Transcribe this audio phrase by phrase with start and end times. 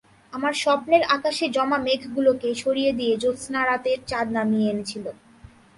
[0.33, 5.05] আমার স্বপ্নের আকাশে জমা মেঘগুলোকে সরিয়ে দিয়ে জ্যোৎস্না রাতের চাঁদ নামিয়ে এনেছিল।